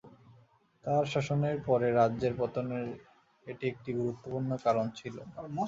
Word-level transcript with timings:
তাঁর 0.85 1.03
শাসনের 1.13 1.57
পরে 1.67 1.87
রাজ্যের 1.91 2.33
পতনের 2.39 2.87
এটি 3.47 3.63
একটি 3.71 3.89
গুরুত্বপূর্ণ 3.99 4.49
কারণ 4.65 4.85
ছিল। 4.99 5.15